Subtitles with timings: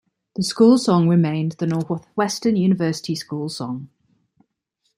[0.35, 3.89] The school song remained the Northwestern University school song.